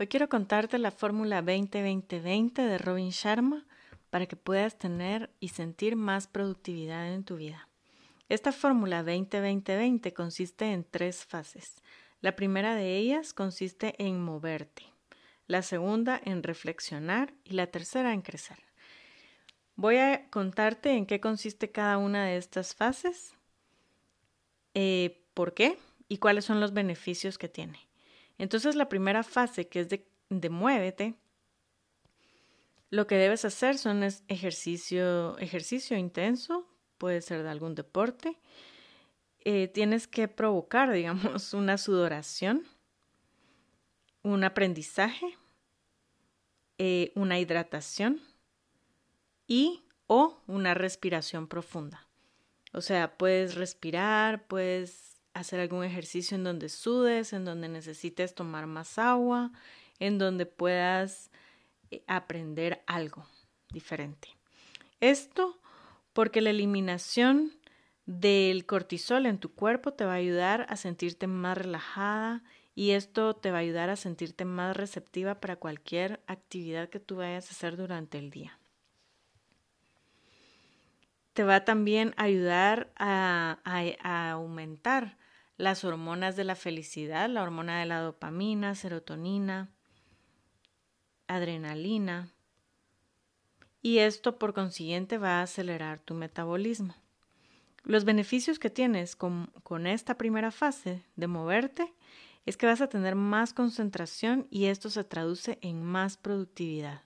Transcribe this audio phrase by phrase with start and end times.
[0.00, 3.66] Hoy quiero contarte la fórmula 20-20-20 de Robin Sharma
[4.10, 7.68] para que puedas tener y sentir más productividad en tu vida.
[8.28, 11.82] Esta fórmula 20-20-20 consiste en tres fases.
[12.20, 14.84] La primera de ellas consiste en moverte,
[15.48, 18.58] la segunda en reflexionar y la tercera en crecer.
[19.74, 23.34] Voy a contarte en qué consiste cada una de estas fases,
[24.74, 25.76] eh, por qué
[26.06, 27.87] y cuáles son los beneficios que tiene.
[28.38, 31.14] Entonces la primera fase, que es de, muévete,
[32.90, 38.38] lo que debes hacer son ejercicio, ejercicio intenso, puede ser de algún deporte.
[39.40, 42.64] Eh, tienes que provocar, digamos, una sudoración,
[44.22, 45.36] un aprendizaje,
[46.78, 48.22] eh, una hidratación
[49.46, 52.08] y o una respiración profunda.
[52.72, 58.66] O sea, puedes respirar, puedes hacer algún ejercicio en donde sudes, en donde necesites tomar
[58.66, 59.52] más agua,
[59.98, 61.30] en donde puedas
[61.90, 63.26] eh, aprender algo
[63.70, 64.28] diferente.
[65.00, 65.58] Esto
[66.12, 67.52] porque la eliminación
[68.06, 72.42] del cortisol en tu cuerpo te va a ayudar a sentirte más relajada
[72.74, 77.16] y esto te va a ayudar a sentirte más receptiva para cualquier actividad que tú
[77.16, 78.58] vayas a hacer durante el día
[81.38, 83.58] te va también a ayudar a,
[84.32, 85.16] aumentar
[85.58, 89.68] las hormonas de la felicidad, la hormona de la dopamina, serotonina,
[91.26, 92.32] adrenalina,
[93.82, 96.94] y esto por consiguiente va a acelerar tu metabolismo.
[97.82, 99.50] Los beneficios que tienes con,
[99.86, 101.92] esta primera fase de moverte
[102.46, 107.02] es que vas a tener más concentración y esto se traduce en más productividad.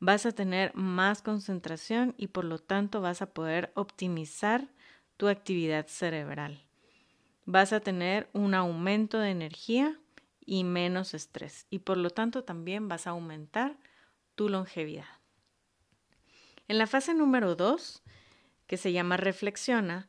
[0.00, 4.68] Vas a tener más concentración y por lo tanto vas a poder optimizar
[5.16, 6.64] tu actividad cerebral
[7.44, 9.98] vas a tener un aumento de energía
[10.44, 13.78] y menos estrés y por lo tanto también vas a aumentar
[14.34, 15.06] tu longevidad.
[16.68, 18.02] En la fase número 2,
[18.66, 20.08] que se llama reflexiona,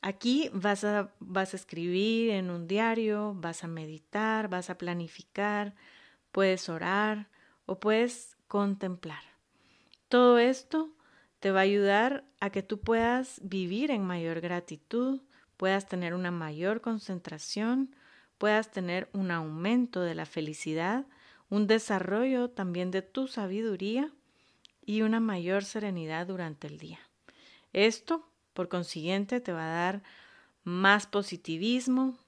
[0.00, 5.74] aquí vas a, vas a escribir en un diario, vas a meditar, vas a planificar,
[6.30, 7.28] puedes orar
[7.66, 9.22] o puedes contemplar.
[10.08, 10.90] Todo esto
[11.40, 15.20] te va a ayudar a que tú puedas vivir en mayor gratitud,
[15.56, 17.94] puedas tener una mayor concentración,
[18.38, 21.06] puedas tener un aumento de la felicidad,
[21.48, 24.12] un desarrollo también de tu sabiduría
[24.84, 26.98] y una mayor serenidad durante el día.
[27.72, 30.02] Esto, por consiguiente, te va a dar
[30.62, 32.18] más positivismo,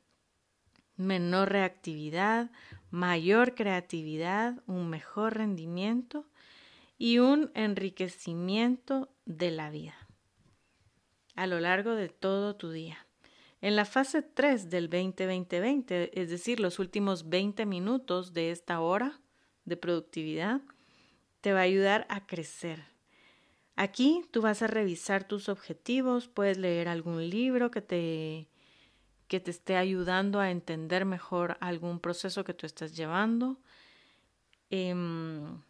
[0.96, 2.50] menor reactividad,
[2.90, 6.24] mayor creatividad, un mejor rendimiento
[6.98, 9.94] y un enriquecimiento de la vida
[11.36, 13.05] a lo largo de todo tu día.
[13.60, 19.20] En la fase 3 del 20-20-20, es decir, los últimos 20 minutos de esta hora
[19.64, 20.60] de productividad,
[21.40, 22.84] te va a ayudar a crecer.
[23.74, 28.48] Aquí tú vas a revisar tus objetivos, puedes leer algún libro que te,
[29.28, 33.58] que te esté ayudando a entender mejor algún proceso que tú estás llevando.
[34.70, 35.62] Em,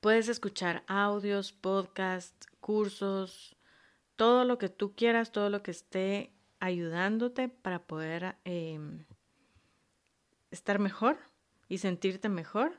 [0.00, 3.56] puedes escuchar audios, podcasts, cursos,
[4.16, 9.04] todo lo que tú quieras, todo lo que esté ayudándote para poder em,
[10.50, 11.18] estar mejor
[11.68, 12.78] y sentirte mejor.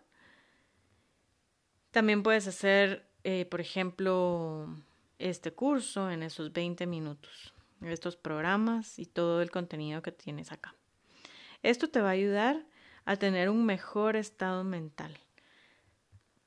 [1.91, 4.67] También puedes hacer, eh, por ejemplo,
[5.17, 10.75] este curso en esos 20 minutos, estos programas y todo el contenido que tienes acá.
[11.63, 12.65] Esto te va a ayudar
[13.05, 15.17] a tener un mejor estado mental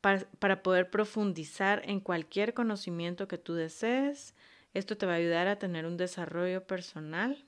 [0.00, 4.34] para, para poder profundizar en cualquier conocimiento que tú desees,
[4.74, 7.44] esto te va a ayudar a tener un desarrollo personal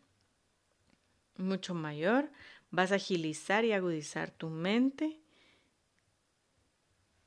[1.37, 2.31] mucho mayor.
[2.71, 5.21] Vas a agilizar y agudizar tu mente.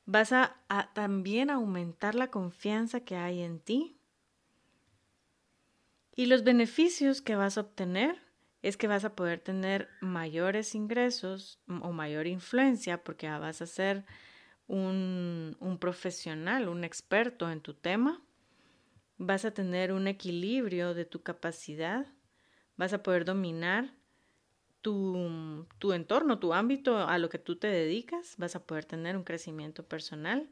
[0.06, 0.56] Vas a,
[0.94, 3.98] también aumentar la confianza que hay en ti.
[6.16, 8.22] Y los beneficios que vas a obtener
[8.62, 14.04] es que vas a poder tener mayores ingresos o mayor influencia porque vas a ser
[14.68, 18.22] un, un profesional, un experto en tu tema
[19.18, 22.06] vas a tener un equilibrio de tu capacidad,
[22.76, 23.94] vas a poder dominar
[24.82, 29.18] tu, tu, entorno, tu ámbito a lo que tú te dedicas, vas a poder tener
[29.18, 30.50] un crecimiento personal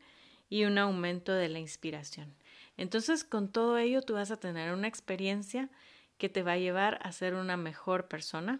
[0.49, 2.35] y un aumento de la inspiración.
[2.77, 5.69] Entonces, con todo ello, tú vas a tener una experiencia
[6.17, 8.59] que te va a llevar a ser una mejor persona,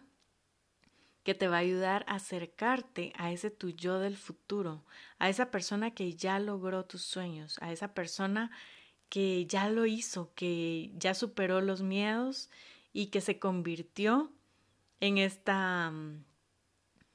[1.24, 4.86] que te va a ayudar a acercarte a ese tu yo del futuro,
[5.18, 8.52] a esa persona que ya logró tus sueños, a esa persona
[9.10, 12.50] que ya lo hizo, que ya superó los miedos
[12.94, 14.32] y que se convirtió
[15.00, 16.24] en esta, mm,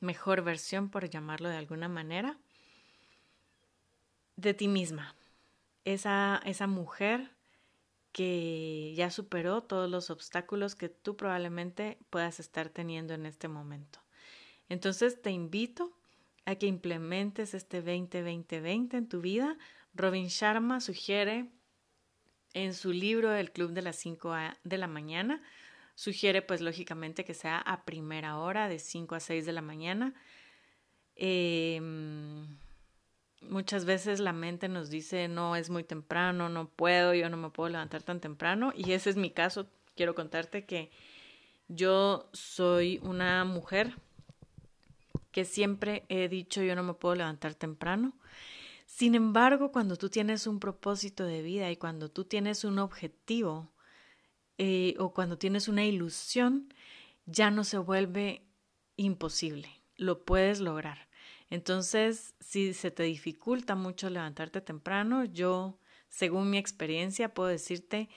[0.00, 2.38] mejor versión, por llamarlo de alguna manera,
[4.36, 5.14] de ti misma.
[5.84, 7.30] Esa, esa mujer
[8.12, 14.00] que ya superó todos los obstáculos que tú probablemente puedas estar teniendo en este momento.
[14.68, 15.92] Entonces te invito
[16.44, 19.58] a que implementes este 20-20-20 en tu vida.
[19.94, 21.50] Robin Sharma sugiere
[22.54, 25.42] en su libro El Club de las 5 de la mañana,
[25.94, 30.14] sugiere pues lógicamente que sea a primera hora, de 5 a 6 de la mañana.
[31.14, 32.58] Em,
[33.42, 37.50] muchas veces la mente nos dice, no, es muy temprano, no puedo, yo no me
[37.50, 38.72] puedo levantar tan temprano.
[38.74, 39.68] Y ese es mi caso.
[39.94, 40.90] Quiero contarte que
[41.68, 43.94] yo soy una mujer
[45.30, 48.14] que siempre he dicho, yo no me puedo levantar temprano.
[48.90, 53.72] Sin embargo, cuando tú tienes un propósito de vida y cuando tú tienes un objetivo
[54.58, 56.74] eh, o cuando tienes una ilusión,
[57.24, 58.42] ya no se vuelve
[58.96, 61.08] imposible, lo puedes lograr.
[61.48, 65.78] Entonces, si se te dificulta mucho levantarte temprano, yo,
[66.08, 68.10] según mi experiencia, puedo decirte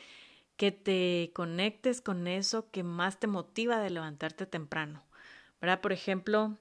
[0.58, 5.06] que te conectes con eso que más te motiva de levantarte temprano.
[5.81, 6.58] Por ejemplo,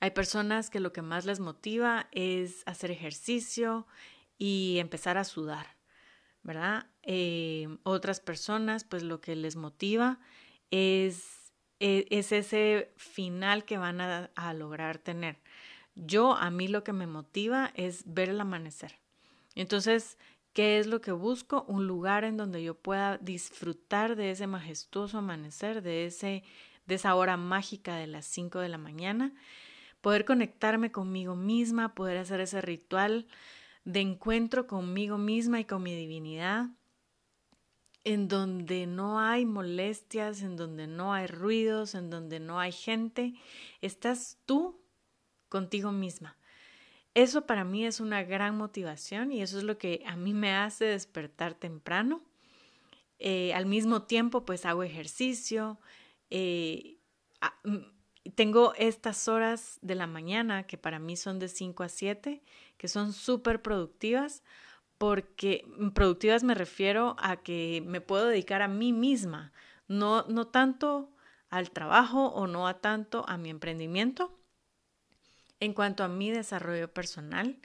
[0.00, 3.86] hay personas que lo que más les motiva es hacer ejercicio
[4.38, 5.66] y empezar a sudar,
[6.42, 6.86] ¿verdad?
[7.02, 10.18] Eh, otras personas, pues lo que les motiva
[10.70, 15.38] es, e, es, ese final que van a, lograr tener.
[15.94, 18.98] Yo, a mí lo que me motiva es ver el amanecer.
[19.54, 20.18] Entonces,
[20.52, 21.64] ¿qué es lo que busco?
[21.68, 26.42] Un lugar en donde yo pueda disfrutar de ese majestuoso amanecer, de, ese,
[26.86, 29.32] de esa hora mágica de las 5 de la mañana
[30.04, 33.26] poder conectarme conmigo misma, poder hacer ese ritual
[33.86, 36.66] de encuentro conmigo misma y con mi divinidad,
[38.04, 43.32] en donde no hay molestias, en donde no hay ruidos, en donde no hay gente,
[43.80, 44.78] estás tú
[45.48, 46.36] contigo misma.
[47.14, 50.52] Eso para mí es una gran motivación y eso es lo que a mí me
[50.52, 52.20] hace despertar temprano.
[53.18, 55.78] Eh, al mismo tiempo, pues hago ejercicio,
[56.28, 56.98] eh,
[58.30, 62.42] tengo estas horas de la mañana que para mí son de 5 a 7,
[62.76, 64.42] que son súper productivas,
[64.98, 69.52] porque mm, productivas me refiero a que me puedo dedicar a mí misma,
[69.88, 71.12] no, no tanto
[71.50, 74.38] al trabajo o no a tanto a mi emprendimiento,
[75.60, 77.58] en cuanto a mi desarrollo personal,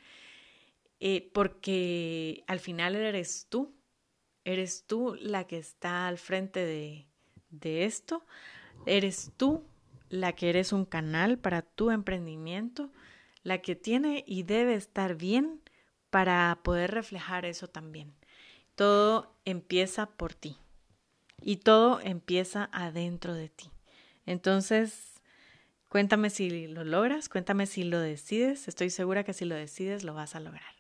[1.00, 3.74] eh, porque al final eres tú,
[4.44, 7.08] eres tú la que está al frente de,
[7.50, 8.26] de esto,
[8.86, 9.66] eres tú
[10.10, 12.92] la que eres un canal para tu emprendimiento,
[13.44, 15.62] la que tiene y debe estar bien
[16.10, 18.14] para poder reflejar eso también.
[18.76, 20.58] Todo empieza por ti
[21.42, 23.70] y todo empieza adentro de ti.
[24.26, 25.22] Entonces,
[25.88, 30.14] cuéntame si lo logras, cuéntame si lo decides, estoy segura que si lo decides lo
[30.14, 30.79] vas a lograr.